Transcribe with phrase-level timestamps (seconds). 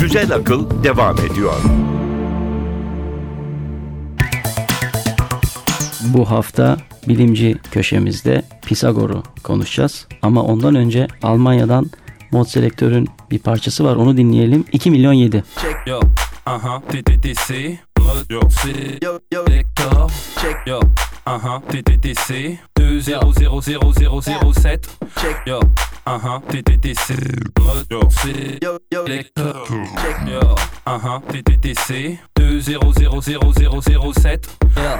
[0.00, 1.54] Güzel Akıl devam ediyor.
[6.14, 6.76] Bu hafta
[7.08, 10.06] bilimci köşemizde Pisagor'u konuşacağız.
[10.22, 11.90] Ama ondan önce Almanya'dan
[12.30, 13.96] mod selektörün bir parçası var.
[13.96, 14.64] Onu dinleyelim.
[14.72, 15.44] 2 milyon 7.
[15.60, 16.00] Check yo,
[16.46, 16.82] aha,
[18.06, 18.26] mode
[19.02, 20.06] yo, yo lector,
[20.40, 20.80] check yo,
[21.24, 24.80] aha, TTTC, 200007,
[25.20, 25.60] check yo,
[26.04, 27.14] aha, TTTC,
[27.58, 28.00] mode yo,
[28.62, 29.66] yo yo lector,
[30.00, 34.40] check yo, aha, TTTC, 200007,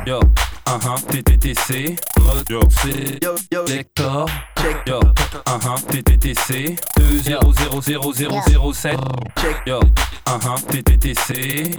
[0.06, 0.20] yo,
[0.66, 4.26] uh huh, TTTC, module C, yo, yo, lector,
[4.60, 8.98] check, yo, uh huh, TTTC, 20000007,
[9.36, 9.80] check, yo,
[10.26, 11.70] uh huh, TTTC,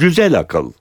[0.07, 0.73] Güzel Akıl.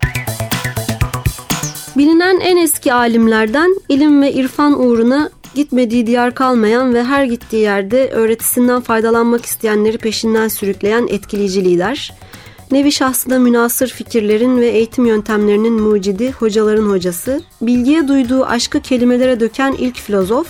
[1.97, 8.09] Bilinen en eski alimlerden ilim ve irfan uğruna gitmediği diyar kalmayan ve her gittiği yerde
[8.09, 12.13] öğretisinden faydalanmak isteyenleri peşinden sürükleyen etkileyici lider.
[12.71, 19.75] Nevi şahsına münasır fikirlerin ve eğitim yöntemlerinin mucidi, hocaların hocası, bilgiye duyduğu aşkı kelimelere döken
[19.79, 20.47] ilk filozof,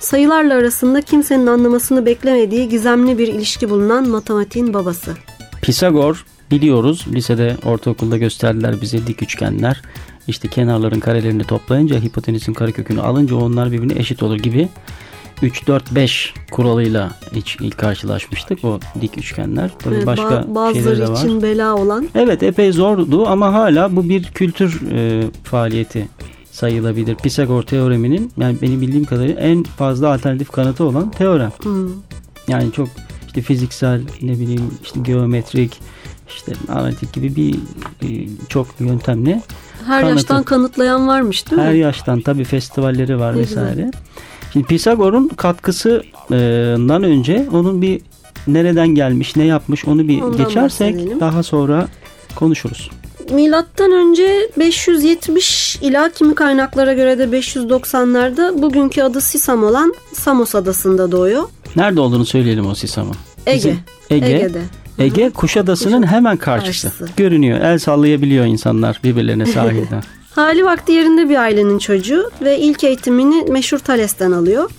[0.00, 5.14] sayılarla arasında kimsenin anlamasını beklemediği gizemli bir ilişki bulunan matematiğin babası.
[5.62, 7.06] Pisagor biliyoruz.
[7.12, 9.82] Lisede, ortaokulda gösterdiler bize dik üçgenler.
[10.28, 14.68] İşte kenarların karelerini toplayınca hipotenüsün karekökünü alınca onlar birbirine eşit olur gibi
[15.42, 19.70] 3 4 5 kuralıyla hiç ilk karşılaşmıştık o dik üçgenler.
[19.78, 21.16] Tabii Evet, başka ba- bazıları de var.
[21.16, 26.08] için bela olan Evet epey zordu ama hala bu bir kültür e, faaliyeti
[26.50, 27.14] sayılabilir.
[27.14, 31.52] Pisagor teoreminin yani benim bildiğim kadarıyla en fazla alternatif kanıtı olan teorem.
[31.62, 31.88] Hmm.
[32.48, 32.88] Yani çok
[33.26, 35.80] işte fiziksel ne bileyim işte geometrik
[36.28, 37.54] işte analitik gibi bir
[38.02, 39.42] e, çok yöntemle
[39.86, 40.16] her Kanıtı.
[40.16, 41.68] yaştan kanıtlayan varmış değil mi?
[41.68, 43.90] her yaştan tabi festivalleri var Ne vesaire.
[44.52, 48.00] Şimdi Pisagor'un katkısından önce onun bir
[48.46, 51.20] nereden gelmiş ne yapmış onu bir Ondan geçersek bahsedelim.
[51.20, 51.88] daha sonra
[52.36, 52.90] konuşuruz.
[53.30, 61.12] Milattan önce 570 ila kimi kaynaklara göre de 590'larda bugünkü adı Sisam olan Samos adasında
[61.12, 61.42] doğuyor.
[61.76, 63.14] Nerede olduğunu söyleyelim o Sisam'ın.
[63.46, 63.76] Ege.
[64.10, 64.26] Ege.
[64.26, 64.62] Ege'de.
[64.98, 66.88] Ege Kuşadası'nın Kuşa- hemen karşısı.
[66.88, 67.16] karşısı.
[67.16, 67.60] Görünüyor.
[67.60, 70.02] El sallayabiliyor insanlar birbirlerine sahilden.
[70.34, 74.70] Hali vakti yerinde bir ailenin çocuğu ve ilk eğitimini meşhur Thales'ten alıyor.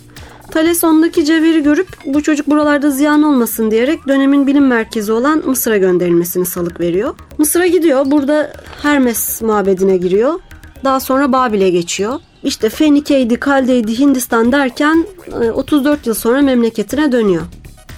[0.50, 5.76] Thales ondaki cevheri görüp bu çocuk buralarda ziyan olmasın diyerek dönemin bilim merkezi olan Mısır'a
[5.76, 7.14] gönderilmesini salık veriyor.
[7.38, 8.02] Mısır'a gidiyor.
[8.10, 8.52] Burada
[8.82, 10.34] Hermes mabedine giriyor.
[10.84, 12.14] Daha sonra Babil'e geçiyor.
[12.42, 15.06] İşte Fenike'ydi, Kalde'ydi, Hindistan derken
[15.42, 17.42] e, 34 yıl sonra memleketine dönüyor.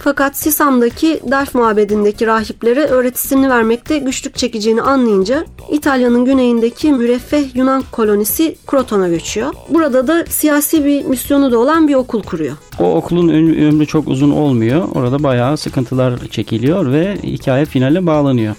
[0.03, 8.55] Fakat Sisam'daki Delf mabedindeki rahiplere öğretisini vermekte güçlük çekeceğini anlayınca İtalya'nın güneyindeki müreffeh Yunan kolonisi
[8.67, 9.53] Kroton'a göçüyor.
[9.69, 12.57] Burada da siyasi bir misyonu da olan bir okul kuruyor.
[12.79, 14.87] O okulun ömrü çok uzun olmuyor.
[14.95, 18.55] Orada bayağı sıkıntılar çekiliyor ve hikaye finale bağlanıyor.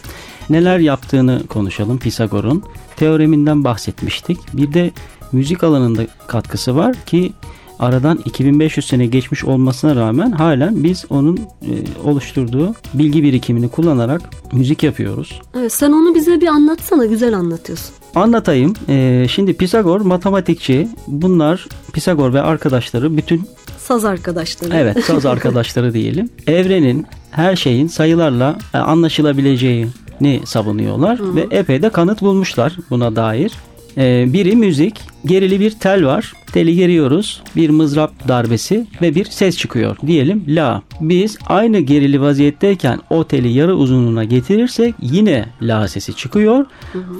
[0.50, 2.62] Neler yaptığını konuşalım Pisagor'un.
[2.96, 4.38] Teoreminden bahsetmiştik.
[4.52, 4.90] Bir de
[5.32, 7.32] müzik alanında katkısı var ki
[7.82, 11.72] aradan 2500 sene geçmiş olmasına rağmen halen biz onun e,
[12.04, 15.40] oluşturduğu bilgi birikimini kullanarak müzik yapıyoruz.
[15.58, 17.06] Evet, sen onu bize bir anlatsana.
[17.06, 17.94] Güzel anlatıyorsun.
[18.14, 18.74] Anlatayım.
[18.88, 20.88] Ee, şimdi Pisagor matematikçi.
[21.06, 23.42] Bunlar Pisagor ve arkadaşları bütün
[23.78, 24.74] Saz arkadaşları.
[24.74, 26.30] evet söz arkadaşları diyelim.
[26.46, 33.52] Evrenin her şeyin sayılarla e, anlaşılabileceğini savunuyorlar ve epey de kanıt bulmuşlar buna dair.
[33.96, 36.32] Ee, biri müzik, gerili bir tel var.
[36.52, 37.42] Teli geriyoruz.
[37.56, 39.96] Bir mızrap darbesi ve bir ses çıkıyor.
[40.06, 40.82] Diyelim la.
[41.00, 46.66] Biz aynı gerili vaziyetteyken o teli yarı uzunluğuna getirirsek yine la sesi çıkıyor.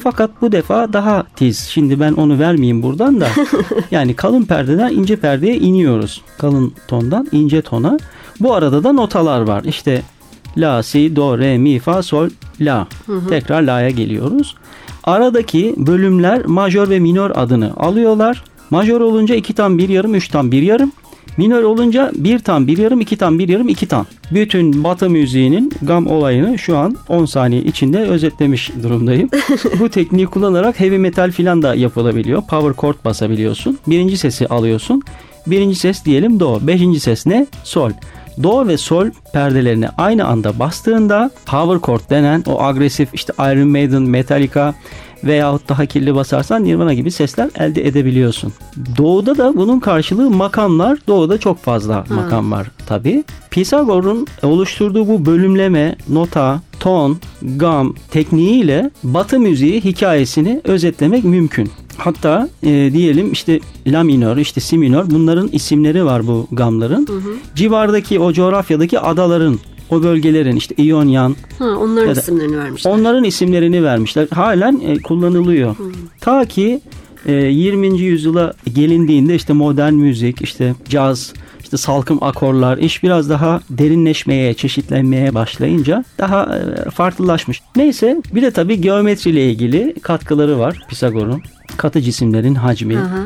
[0.03, 1.59] Fakat bu defa daha tiz.
[1.59, 3.29] Şimdi ben onu vermeyeyim buradan da.
[3.91, 6.23] yani kalın perdeden ince perdeye iniyoruz.
[6.39, 7.99] Kalın tondan ince tona.
[8.41, 9.65] Bu arada da notalar var.
[9.65, 10.03] İşte
[10.57, 12.29] La, si, do, re, mi, fa, sol,
[12.61, 12.87] la.
[13.29, 14.57] Tekrar la'ya geliyoruz.
[15.05, 18.45] Aradaki bölümler majör ve minör adını alıyorlar.
[18.71, 20.93] Majör olunca iki tam bir yarım, üç tam bir yarım.
[21.37, 24.07] Minör olunca bir tam bir yarım, iki tam bir yarım, iki tam.
[24.31, 29.31] Bütün batı müziğinin gam olayını şu an 10 saniye içinde özetlemiş durumdayım.
[29.81, 32.43] Bu tekniği kullanarak heavy metal filan da yapılabiliyor.
[32.43, 33.79] Power chord basabiliyorsun.
[33.87, 35.03] Birinci sesi alıyorsun.
[35.47, 36.59] Birinci ses diyelim do.
[36.67, 37.47] Beşinci ses ne?
[37.65, 37.91] Sol.
[38.43, 44.03] Do ve sol perdelerini aynı anda bastığında power chord denen o agresif işte Iron Maiden,
[44.03, 44.75] Metallica
[45.25, 48.53] veyahut daha kirli basarsan Nirvana gibi sesler elde edebiliyorsun.
[48.99, 50.99] Doğuda da bunun karşılığı makamlar.
[51.09, 53.25] Doğuda çok fazla makam var tabi.
[53.51, 57.19] Pisagor'un oluşturduğu bu bölümleme, nota, ton,
[57.57, 61.71] gam tekniğiyle Batı müziği hikayesini özetlemek mümkün.
[62.05, 67.07] Hatta e, diyelim işte la minör, işte si minör bunların isimleri var bu gamların.
[67.55, 69.59] Civardaki o coğrafyadaki adaların,
[69.91, 72.91] o bölgelerin işte İyonyan, Ha, onların Ya da- isimlerini vermişler.
[72.93, 74.29] Onların isimlerini vermişler.
[74.35, 75.77] Halen e, kullanılıyor.
[76.21, 76.81] Ta ki
[77.27, 77.99] e, 20.
[78.01, 81.33] yüzyıla gelindiğinde işte modern müzik, işte caz,
[81.73, 87.63] işte salkım akorlar, iş biraz daha derinleşmeye, çeşitlenmeye başlayınca daha e, farklılaşmış.
[87.77, 91.43] Neyse bir de tabii geometriyle ilgili katkıları var Pisagor'un.
[91.77, 93.19] Katı cisimlerin hacmi, Aha.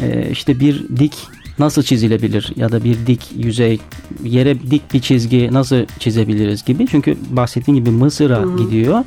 [0.00, 1.14] e, işte bir dik
[1.58, 3.80] nasıl çizilebilir ya da bir dik yüzey
[4.24, 6.86] yere dik bir çizgi nasıl çizebiliriz gibi.
[6.86, 9.04] Çünkü bahsettiğim gibi Mısır'a gidiyor.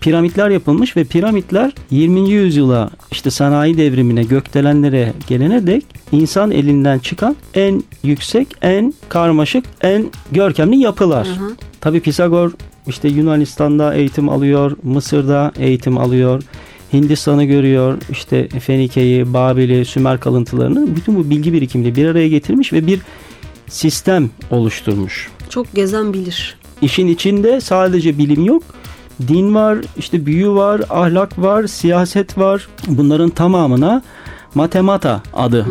[0.00, 2.30] Piramitler yapılmış ve piramitler 20.
[2.30, 10.06] yüzyıla işte sanayi devrimine gökdelenlere gelene dek insan elinden çıkan en yüksek, en karmaşık, en
[10.32, 11.28] görkemli yapılar.
[11.36, 11.48] Aha.
[11.80, 12.52] Tabi Pisagor
[12.86, 16.42] işte Yunanistan'da eğitim alıyor, Mısır'da eğitim alıyor.
[16.92, 22.86] Hindistan'ı görüyor, işte Fenike'yi, Babil'i, Sümer kalıntılarını bütün bu bilgi birikimini bir araya getirmiş ve
[22.86, 23.00] bir
[23.68, 25.30] sistem oluşturmuş.
[25.48, 26.56] Çok gezen bilir.
[26.82, 28.62] İşin içinde sadece bilim yok.
[29.28, 32.68] Din var, işte büyü var, ahlak var, siyaset var.
[32.88, 34.02] Bunların tamamına
[34.54, 35.66] matemata adı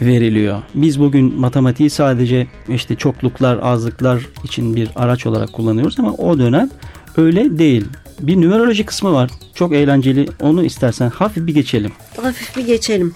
[0.00, 0.62] veriliyor.
[0.74, 6.70] Biz bugün matematiği sadece işte çokluklar, azlıklar için bir araç olarak kullanıyoruz ama o dönem
[7.16, 7.84] öyle değil.
[8.20, 9.30] Bir numeroloji kısmı var.
[9.54, 10.28] Çok eğlenceli.
[10.40, 11.92] Onu istersen hafif bir geçelim.
[12.22, 13.14] Hafif bir geçelim.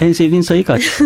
[0.00, 0.82] En sevdiğin sayı kaç?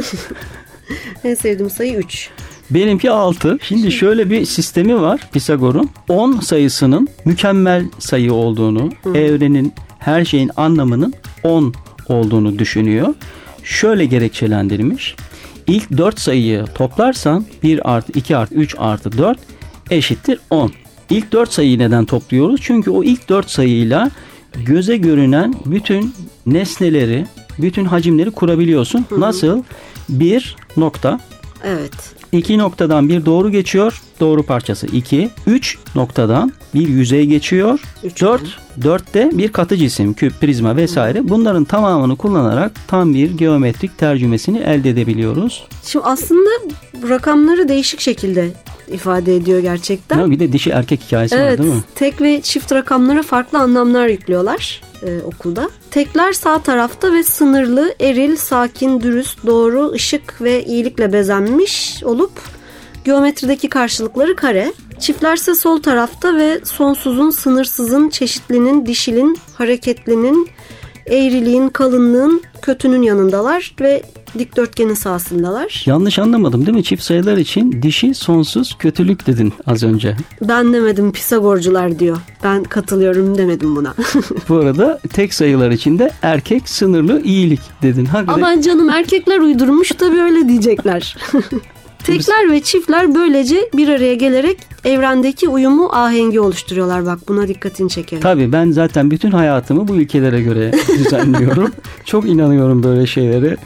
[1.24, 2.30] En sevdiğim sayı 3.
[2.70, 3.58] Benimki 6.
[3.62, 5.90] Şimdi şöyle bir sistemi var Pisagor'un.
[6.08, 11.74] 10 sayısının mükemmel sayı olduğunu, evrenin her şeyin anlamının 10
[12.08, 13.14] olduğunu düşünüyor.
[13.64, 15.16] Şöyle gerekçelendirmiş.
[15.66, 19.38] İlk 4 sayıyı toplarsan 1 artı 2 artı 3 artı 4
[19.90, 20.72] eşittir 10.
[21.12, 22.60] İlk 4 sayıyı neden topluyoruz?
[22.62, 24.10] Çünkü o ilk 4 sayıyla
[24.66, 26.14] göze görünen bütün
[26.46, 27.26] nesneleri,
[27.58, 29.06] bütün hacimleri kurabiliyorsun.
[29.10, 29.62] Nasıl?
[30.08, 31.20] 1 nokta,
[31.64, 32.14] Evet.
[32.32, 34.02] 2 noktadan bir doğru geçiyor.
[34.20, 35.30] Doğru parçası 2.
[35.46, 37.80] 3 noktadan bir yüzey geçiyor.
[38.04, 38.28] Üçgen.
[38.28, 38.42] 4
[38.80, 41.28] 4'te bir katı cisim, küp, prizma vesaire.
[41.28, 45.64] Bunların tamamını kullanarak tam bir geometrik tercümesini elde edebiliyoruz.
[45.84, 46.50] Şimdi aslında
[47.08, 48.50] rakamları değişik şekilde
[48.88, 50.18] ifade ediyor gerçekten.
[50.18, 51.80] Ya bir de dişi erkek hikayesi var Evet, değil mi?
[51.94, 55.70] tek ve çift rakamlara farklı anlamlar yüklüyorlar e, okulda.
[55.90, 62.32] Tekler sağ tarafta ve sınırlı, eril, sakin, dürüst, doğru, ışık ve iyilikle bezenmiş olup
[63.04, 64.72] geometrideki karşılıkları kare.
[65.00, 70.48] Çiftlerse sol tarafta ve sonsuzun, sınırsızın, çeşitlinin, dişilin, hareketlinin,
[71.12, 74.02] eğriliğin, kalınlığın, kötünün yanındalar ve
[74.38, 75.82] dikdörtgenin sağsındalar.
[75.86, 76.84] Yanlış anlamadım değil mi?
[76.84, 80.16] Çift sayılar için dişi sonsuz kötülük dedin az önce.
[80.48, 82.16] Ben demedim Pisagorcular diyor.
[82.44, 83.94] Ben katılıyorum demedim buna.
[84.48, 88.04] Bu arada tek sayılar için de erkek sınırlı iyilik dedin.
[88.04, 91.16] Hakikaten Aman canım erkekler uydurmuş tabii öyle diyecekler.
[92.06, 97.06] Tekler ve çiftler böylece bir araya gelerek evrendeki uyumu ahengi oluşturuyorlar.
[97.06, 98.22] Bak buna dikkatini çekerim.
[98.22, 101.72] Tabii ben zaten bütün hayatımı bu ülkelere göre düzenliyorum.
[102.04, 103.56] çok inanıyorum böyle şeylere.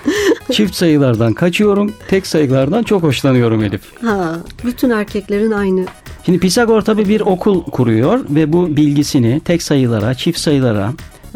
[0.53, 1.93] Çift sayılardan kaçıyorum.
[2.09, 3.83] Tek sayılardan çok hoşlanıyorum Elif.
[4.03, 5.85] Ha, bütün erkeklerin aynı.
[6.27, 10.93] Şimdi Pisagor tabii bir okul kuruyor ve bu bilgisini tek sayılara, çift sayılara,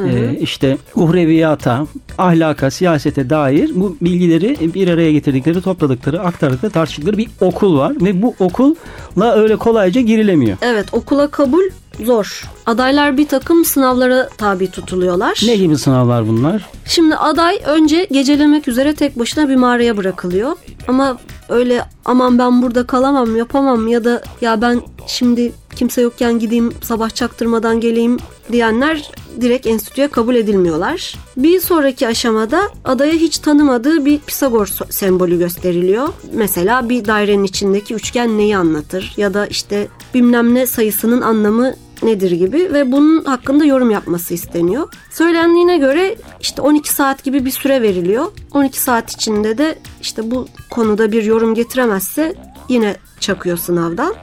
[0.09, 1.87] e, işte uhreviyata,
[2.19, 8.23] ahlaka, siyasete dair bu bilgileri bir araya getirdikleri, topladıkları, aktardıkları, tartıştıkları bir okul var ve
[8.23, 10.57] bu okulla öyle kolayca girilemiyor.
[10.63, 11.63] Evet okula kabul
[12.05, 12.51] zor.
[12.67, 15.43] Adaylar bir takım sınavlara tabi tutuluyorlar.
[15.47, 16.67] Ne gibi sınavlar bunlar?
[16.85, 20.53] Şimdi aday önce gecelemek üzere tek başına bir mağaraya bırakılıyor.
[20.89, 26.73] Ama öyle aman ben burada kalamam yapamam ya da ya ben şimdi kimse yokken gideyim
[26.83, 28.17] sabah çaktırmadan geleyim
[28.53, 29.11] diyenler
[29.41, 31.15] direkt enstitüye kabul edilmiyorlar.
[31.37, 36.09] Bir sonraki aşamada adaya hiç tanımadığı bir Pisagor sembolü gösteriliyor.
[36.33, 42.31] Mesela bir dairenin içindeki üçgen neyi anlatır ya da işte bilmem ne sayısının anlamı nedir
[42.31, 44.89] gibi ve bunun hakkında yorum yapması isteniyor.
[45.11, 48.27] Söylendiğine göre işte 12 saat gibi bir süre veriliyor.
[48.53, 52.35] 12 saat içinde de işte bu konuda bir yorum getiremezse
[52.69, 54.15] yine çakıyor sınavdan.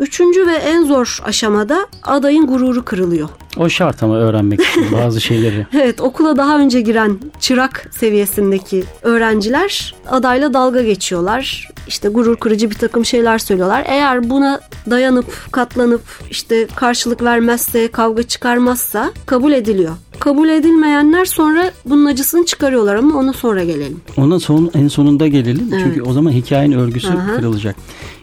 [0.00, 3.28] Üçüncü ve en zor aşamada adayın gururu kırılıyor.
[3.56, 5.66] O şart ama öğrenmek için bazı şeyleri.
[5.72, 11.68] Evet okula daha önce giren çırak seviyesindeki öğrenciler adayla dalga geçiyorlar.
[11.88, 13.84] İşte gurur kırıcı bir takım şeyler söylüyorlar.
[13.86, 19.92] Eğer buna dayanıp katlanıp işte karşılık vermezse kavga çıkarmazsa kabul ediliyor.
[20.20, 24.00] Kabul edilmeyenler sonra bunun acısını çıkarıyorlar ama ona sonra gelelim.
[24.16, 25.68] Ona son, en sonunda gelelim.
[25.72, 25.82] Evet.
[25.84, 27.36] Çünkü o zaman hikayenin örgüsü Aha.
[27.36, 27.76] kırılacak.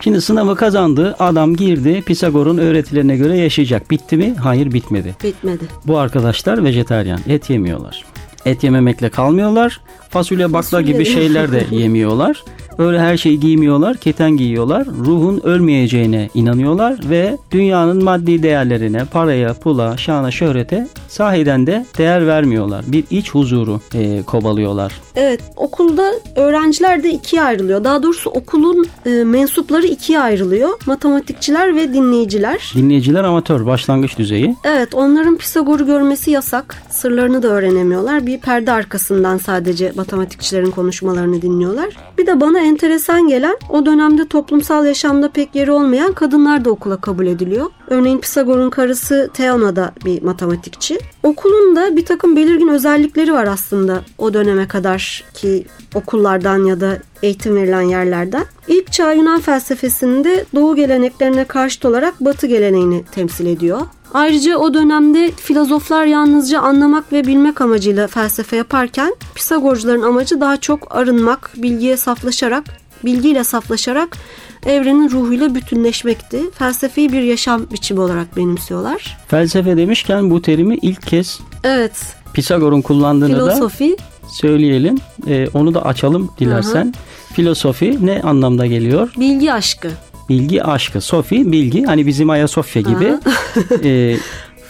[0.03, 1.15] Şimdi sınavı kazandı.
[1.19, 2.03] Adam girdi.
[2.05, 3.91] Pisagor'un öğretilerine göre yaşayacak.
[3.91, 4.35] Bitti mi?
[4.43, 5.15] Hayır bitmedi.
[5.23, 5.63] Bitmedi.
[5.87, 7.19] Bu arkadaşlar vejetaryen.
[7.27, 8.05] Et yemiyorlar.
[8.45, 9.81] Et yememekle kalmıyorlar.
[10.15, 12.43] Fasulye bakla gibi şeyler de yemiyorlar.
[12.77, 13.97] Öyle her şeyi giymiyorlar.
[13.97, 14.87] Keten giyiyorlar.
[15.05, 22.85] Ruhun ölmeyeceğine inanıyorlar ve dünyanın maddi değerlerine, paraya, pula, şana, şöhrete sahiden de değer vermiyorlar.
[22.87, 24.93] Bir iç huzuru e, kovalıyorlar.
[25.15, 27.83] Evet okulda öğrenciler de ikiye ayrılıyor.
[27.83, 30.69] Daha doğrusu okulun e, mensupları ikiye ayrılıyor.
[30.85, 32.73] Matematikçiler ve dinleyiciler.
[32.75, 34.55] Dinleyiciler amatör, başlangıç düzeyi.
[34.63, 36.83] Evet onların Pisagor'u görmesi yasak.
[36.89, 38.25] Sırlarını da öğrenemiyorlar.
[38.27, 41.97] Bir perde arkasından sadece matematikçilerin konuşmalarını dinliyorlar.
[42.17, 46.97] Bir de bana enteresan gelen o dönemde toplumsal yaşamda pek yeri olmayan kadınlar da okula
[46.97, 47.65] kabul ediliyor.
[47.87, 50.99] Örneğin Pisagor'un karısı Theona da bir matematikçi.
[51.23, 56.97] Okulun da bir takım belirgin özellikleri var aslında o döneme kadar ki okullardan ya da
[57.23, 58.45] eğitim verilen yerlerden.
[58.67, 63.81] İlk çağ Yunan felsefesinde doğu geleneklerine karşıt olarak batı geleneğini temsil ediyor.
[64.15, 70.95] Ayrıca o dönemde filozoflar yalnızca anlamak ve bilmek amacıyla felsefe yaparken Pisagorcuların amacı daha çok
[70.95, 72.63] arınmak, bilgiye saflaşarak,
[73.05, 74.17] bilgiyle saflaşarak
[74.65, 76.51] evrenin ruhuyla bütünleşmekti.
[76.51, 79.17] Felsefeyi bir yaşam biçimi olarak benimsiyorlar.
[79.27, 84.97] Felsefe demişken bu terimi ilk kez Evet, Pisagor'un kullandığını da filosofi söyleyelim.
[85.27, 86.93] Ee, onu da açalım dilersen.
[87.33, 89.13] Filosofi ne anlamda geliyor?
[89.17, 89.89] bilgi aşkı.
[90.29, 91.01] Bilgi aşkı.
[91.01, 91.83] Sofi bilgi.
[91.83, 93.13] Hani bizim Ayasofya gibi.
[93.83, 94.17] Ee,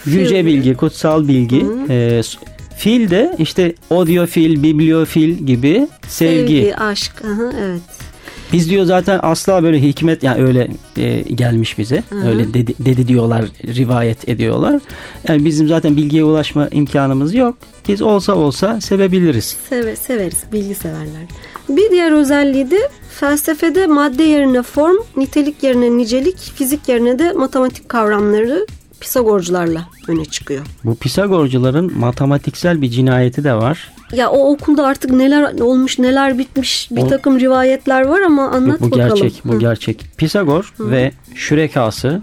[0.06, 1.66] yüce bilgi, kutsal bilgi.
[2.22, 2.38] S-
[2.76, 6.54] fil de işte audiofil, bibliofil gibi sevgi.
[6.56, 7.12] Sevgi, aşk.
[7.24, 7.80] Aha, evet.
[8.52, 12.02] Biz diyor zaten asla böyle hikmet yani öyle e, gelmiş bize.
[12.26, 14.80] Öyle dedi, dedi diyorlar, rivayet ediyorlar.
[15.28, 17.56] Yani bizim zaten bilgiye ulaşma imkanımız yok.
[17.88, 19.56] Biz olsa olsa sevebiliriz.
[19.68, 21.22] Seve, severiz, bilgi severler.
[21.68, 22.88] Bir diğer özelliği de
[23.20, 28.66] felsefede madde yerine form, nitelik yerine nicelik, fizik yerine de matematik kavramları
[29.00, 30.66] Pisagorcularla öne çıkıyor.
[30.84, 33.92] Bu Pisagorcuların matematiksel bir cinayeti de var.
[34.12, 38.80] Ya o okulda artık neler olmuş, neler bitmiş bir O- takım rivayetler var ama anlat
[38.80, 39.14] bu, bu bakalım.
[39.22, 39.58] gerçek, bu Hı.
[39.58, 40.04] gerçek.
[40.16, 42.20] Pisagor ve şürekası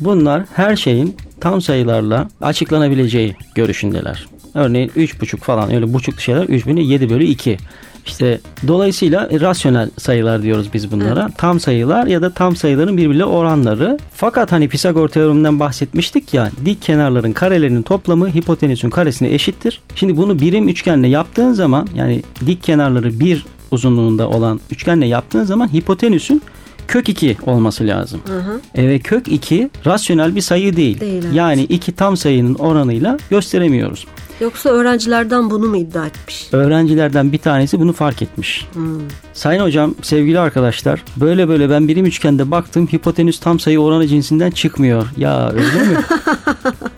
[0.00, 4.26] bunlar her şeyin tam sayılarla açıklanabileceği görüşündeler.
[4.54, 7.58] Örneğin 3,5 falan öyle buçuk şeyler 3000'i 7 bölü 2.
[8.06, 11.28] İşte dolayısıyla rasyonel sayılar diyoruz biz bunlara.
[11.38, 13.98] Tam sayılar ya da tam sayıların birbiriyle oranları.
[14.14, 19.80] Fakat hani Pisagor teoreminden bahsetmiştik ya dik kenarların karelerinin toplamı hipotenüsün karesine eşittir.
[19.94, 25.72] Şimdi bunu birim üçgenle yaptığın zaman yani dik kenarları bir uzunluğunda olan üçgenle yaptığın zaman
[25.72, 26.42] hipotenüsün
[26.88, 28.20] kök 2 olması lazım.
[28.28, 28.82] Aha.
[28.82, 31.00] E ve kök 2 rasyonel bir sayı değil.
[31.00, 31.34] Değil, evet.
[31.34, 34.06] Yani iki tam sayının oranıyla gösteremiyoruz.
[34.40, 36.48] Yoksa öğrencilerden bunu mu iddia etmiş?
[36.52, 38.66] Öğrencilerden bir tanesi bunu fark etmiş.
[38.72, 39.00] Hmm.
[39.32, 44.50] Sayın hocam, sevgili arkadaşlar, böyle böyle ben birim üçgende baktım, hipotenüs tam sayı oranı cinsinden
[44.50, 45.06] çıkmıyor.
[45.16, 45.96] Ya öyle mi?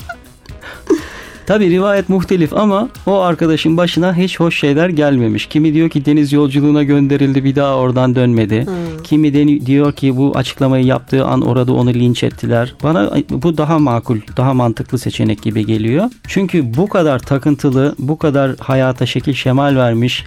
[1.47, 5.47] Tabi rivayet muhtelif ama o arkadaşın başına hiç hoş şeyler gelmemiş.
[5.47, 8.67] Kimi diyor ki deniz yolculuğuna gönderildi bir daha oradan dönmedi.
[9.05, 12.75] Kimi deni- diyor ki bu açıklamayı yaptığı an orada onu linç ettiler.
[12.83, 16.11] Bana bu daha makul, daha mantıklı seçenek gibi geliyor.
[16.29, 20.25] Çünkü bu kadar takıntılı, bu kadar hayata şekil şemal vermiş,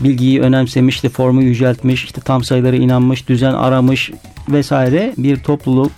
[0.00, 4.10] bilgiyi önemsemiş, de formu yüceltmiş, işte tam sayılara inanmış, düzen aramış
[4.48, 5.92] vesaire bir topluluk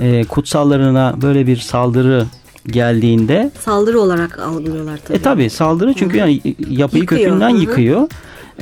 [0.00, 2.24] e, kutsallarına böyle bir saldırı
[2.72, 5.18] geldiğinde Saldırı olarak algılıyorlar tabii.
[5.18, 7.60] e tabi saldırı çünkü yani yapıyı Yıkıyor, kökünden hı hı.
[7.60, 8.08] yıkıyor.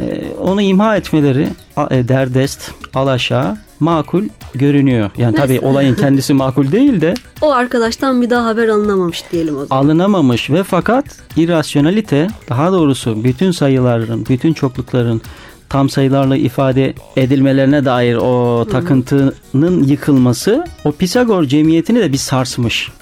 [0.00, 1.48] E, onu imha etmeleri
[1.90, 5.10] e, derdest, alaşağı makul görünüyor.
[5.18, 9.66] Yani tabii olayın kendisi makul değil de O arkadaştan bir daha haber alınamamış diyelim o
[9.66, 9.82] zaman.
[9.82, 11.04] alınamamış ve fakat
[11.36, 15.22] irrasyonalite daha doğrusu bütün sayıların, bütün çoklukların
[15.68, 22.92] tam sayılarla ifade edilmelerine dair o takıntının yıkılması o Pisagor cemiyetini de bir sarsmış.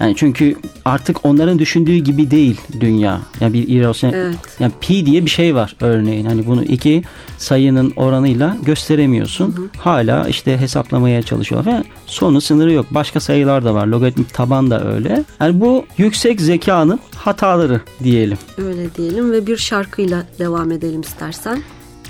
[0.00, 3.20] Yani çünkü artık onların düşündüğü gibi değil dünya.
[3.40, 4.36] Yani bir irrasyonel Evet.
[4.60, 6.24] yani pi diye bir şey var örneğin.
[6.26, 7.02] Hani bunu iki
[7.38, 9.70] sayının oranıyla gösteremiyorsun.
[9.78, 12.86] Hala işte hesaplamaya çalışıyorlar ve sonu sınırı yok.
[12.90, 13.86] Başka sayılar da var.
[13.86, 15.24] Logaritmik taban da öyle.
[15.40, 18.38] Yani bu yüksek zekanın hataları diyelim.
[18.58, 21.62] Öyle diyelim ve bir şarkıyla devam edelim istersen.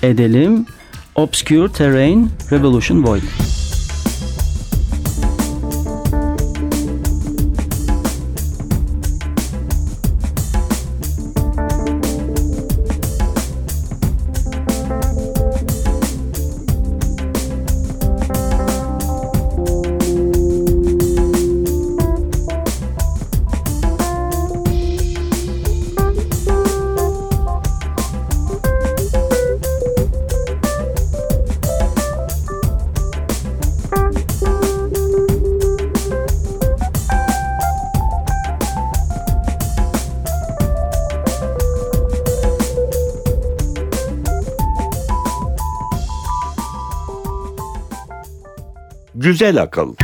[0.03, 0.67] Edelim.
[1.15, 3.23] Obscure Terrain Revolution Void.
[49.25, 49.95] Güzel akıl.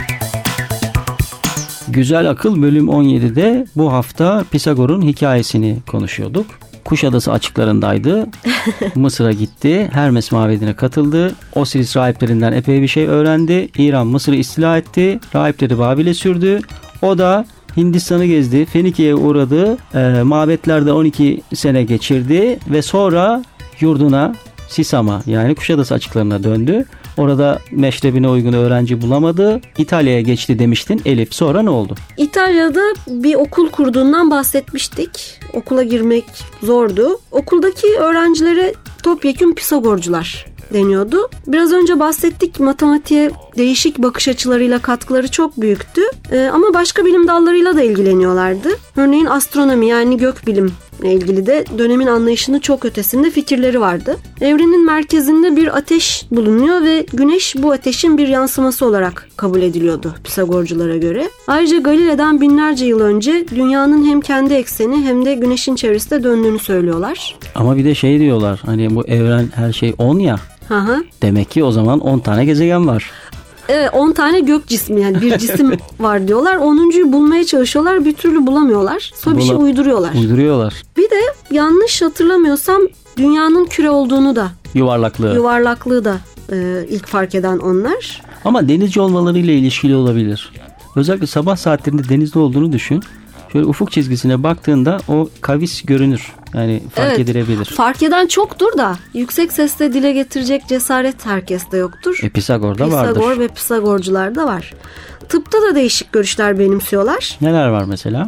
[1.89, 6.47] Güzel Akıl bölüm 17'de bu hafta Pisagor'un hikayesini konuşuyorduk.
[6.85, 8.27] Kuşadası açıklarındaydı.
[8.95, 9.91] Mısır'a gitti.
[9.93, 11.35] Hermes mabedine katıldı.
[11.55, 13.69] Osiris rahiplerinden epey bir şey öğrendi.
[13.79, 15.21] İran Mısır'ı istila etti.
[15.35, 16.61] Rahipleri Babil'e sürdü.
[17.03, 17.47] O da
[17.77, 18.65] Hindistan'ı gezdi.
[18.65, 19.79] Fenike'ye uğradı.
[19.95, 22.59] E, mabetlerde 12 sene geçirdi.
[22.71, 23.43] Ve sonra
[23.81, 24.35] yurduna
[24.69, 26.87] Sisam'a yani Kuşadası açıklarına döndü.
[27.21, 29.61] Orada meşrebine uygun öğrenci bulamadı.
[29.79, 31.35] İtalya'ya geçti demiştin Elif.
[31.35, 31.95] Sonra ne oldu?
[32.17, 35.41] İtalya'da bir okul kurduğundan bahsetmiştik.
[35.55, 36.25] Okula girmek
[36.63, 37.21] zordu.
[37.31, 41.31] Okuldaki öğrencilere topyekun Pisagorcular deniyordu.
[41.47, 46.01] Biraz önce bahsettik matematiğe değişik bakış açılarıyla katkıları çok büyüktü.
[46.33, 48.69] Ee, ama başka bilim dallarıyla da ilgileniyorlardı.
[48.97, 50.73] Örneğin astronomi yani gökbilim ile
[51.09, 54.17] ilgili de dönemin anlayışını çok ötesinde fikirleri vardı.
[54.41, 60.97] Evrenin merkezinde bir ateş bulunuyor ve güneş bu ateşin bir yansıması olarak kabul ediliyordu Pisagorculara
[60.97, 61.31] göre.
[61.47, 67.37] Ayrıca Galile'den binlerce yıl önce dünyanın hem kendi ekseni hem de güneşin çevresinde döndüğünü söylüyorlar.
[67.55, 70.37] Ama bir de şey diyorlar hani bu evren her şey 10 ya.
[70.69, 71.05] Hı.
[71.23, 73.11] Demek ki o zaman 10 tane gezegen var.
[73.71, 76.57] Evet 10 tane gök cismi yani bir cisim var diyorlar.
[76.57, 79.11] 10.yu bulmaya çalışıyorlar bir türlü bulamıyorlar.
[79.15, 80.15] Sonra bir şey Bula- uyduruyorlar.
[80.15, 80.83] Uyduruyorlar.
[80.97, 82.83] Bir de yanlış hatırlamıyorsam
[83.17, 85.35] dünyanın küre olduğunu da Yuvarlaklığı.
[85.35, 86.17] yuvarlaklığı da
[86.53, 88.23] e, ilk fark eden onlar.
[88.45, 90.53] Ama denizci olmalarıyla ilişkili olabilir.
[90.97, 93.03] Özellikle sabah saatlerinde denizde olduğunu düşün.
[93.53, 96.33] Şöyle ufuk çizgisine baktığında o kavis görünür.
[96.55, 97.19] Yani fark Evet.
[97.19, 97.65] edilebilir.
[97.65, 102.19] Fark eden çoktur da yüksek sesle dile getirecek cesaret herkeste yoktur.
[102.23, 103.39] E, Pisagor'da Pisagor vardır.
[103.41, 104.75] ve Pisagorcular da var.
[105.29, 107.39] Tıpta da değişik görüşler benimsiyorlar.
[107.41, 108.27] Neler var mesela?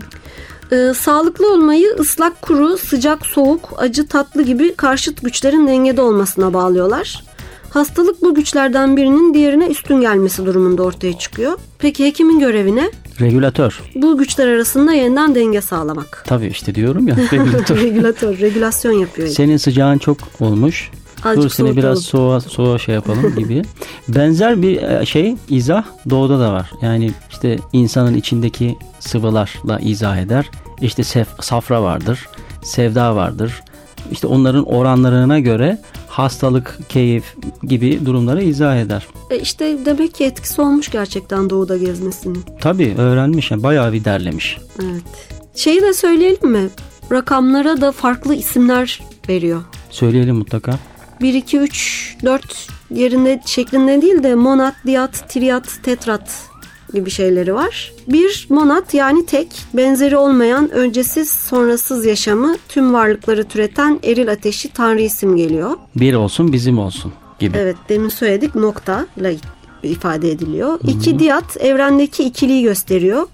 [0.72, 7.24] Ee, sağlıklı olmayı ıslak kuru, sıcak soğuk, acı tatlı gibi karşıt güçlerin dengede olmasına bağlıyorlar.
[7.70, 11.58] Hastalık bu güçlerden birinin diğerine üstün gelmesi durumunda ortaya çıkıyor.
[11.78, 12.90] Peki hekimin görevi ne?
[13.22, 13.80] Regülatör.
[13.94, 16.24] Bu güçler arasında yeniden denge sağlamak.
[16.26, 17.76] Tabii işte diyorum ya regülatör.
[17.80, 19.28] Regülatör, regülasyon yapıyor.
[19.28, 20.90] Senin sıcağın çok olmuş.
[21.24, 23.62] Azıcık Dur seni biraz soğuğa, soğuğa şey yapalım gibi.
[24.08, 26.70] Benzer bir e, şey izah doğuda da var.
[26.82, 30.50] Yani işte insanın içindeki sıvılarla izah eder.
[30.80, 32.28] İşte sef- safra vardır,
[32.62, 33.62] sevda vardır.
[34.10, 35.78] İşte onların oranlarına göre
[36.12, 39.06] hastalık, keyif gibi durumları izah eder.
[39.30, 42.44] E işte demek ki etkisi olmuş gerçekten doğuda gezmesinin.
[42.60, 44.58] Tabii öğrenmiş, yani bayağı bir derlemiş.
[44.82, 45.02] Evet.
[45.54, 46.68] Şeyi de söyleyelim mi?
[47.12, 49.62] Rakamlara da farklı isimler veriyor.
[49.90, 50.78] Söyleyelim mutlaka.
[51.20, 56.51] 1, 2, 3, 4 yerinde şeklinde değil de monat, diyat, triyat, tetrat
[56.94, 57.92] gibi şeyleri var.
[58.08, 65.00] Bir monat yani tek, benzeri olmayan öncesiz sonrasız yaşamı tüm varlıkları türeten eril ateşi tanrı
[65.00, 65.70] isim geliyor.
[65.96, 67.58] Bir olsun bizim olsun gibi.
[67.58, 69.36] Evet demin söyledik nokta ile
[69.82, 70.78] ifade ediliyor.
[70.88, 73.26] İki diyat evrendeki ikiliği gösteriyor.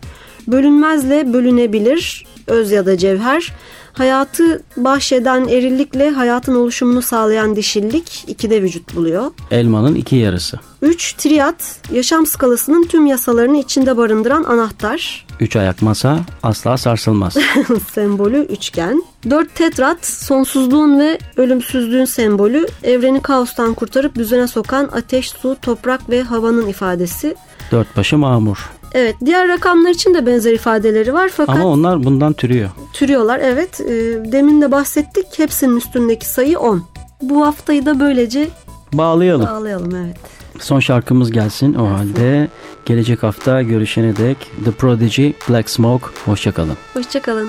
[0.46, 3.52] Bölünmezle bölünebilir öz ya da cevher.
[3.92, 9.30] Hayatı bahşeden erillikle hayatın oluşumunu sağlayan dişillik ikide vücut buluyor.
[9.50, 10.60] Elmanın iki yarısı.
[10.82, 11.12] 3.
[11.12, 15.26] Triyat, yaşam skalasının tüm yasalarını içinde barındıran anahtar.
[15.40, 17.36] Üç ayak masa asla sarsılmaz.
[17.92, 19.02] Sembolü üçgen.
[19.30, 26.22] Dört tetrat sonsuzluğun ve ölümsüzlüğün sembolü, evreni kaostan kurtarıp düzene sokan ateş, su, toprak ve
[26.22, 27.36] havanın ifadesi.
[27.72, 28.70] Dört başı mamur.
[28.94, 32.70] Evet, diğer rakamlar için de benzer ifadeleri var fakat Ama onlar bundan türüyor.
[32.92, 33.40] türüyorlar.
[33.42, 33.86] Evet, e,
[34.32, 35.26] demin de bahsettik.
[35.38, 36.82] Hepsinin üstündeki sayı 10.
[37.22, 38.48] Bu haftayı da böylece
[38.92, 39.46] Bağlayalım.
[39.46, 40.16] bağlayalım evet.
[40.60, 42.48] Son şarkımız gelsin o halde.
[42.86, 46.06] Gelecek hafta görüşene dek The Prodigy, Black Smoke.
[46.24, 46.76] Hoşçakalın.
[46.94, 47.48] Hoşçakalın.